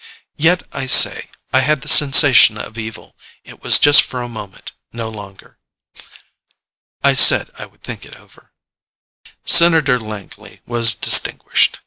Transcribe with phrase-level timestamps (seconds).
[0.37, 3.15] Yet, I say, I had the sensation of evil.
[3.43, 5.59] It was just for a moment; no longer.
[7.03, 8.51] I said I would think it over.
[9.45, 11.77] Senator Langley was distinguished.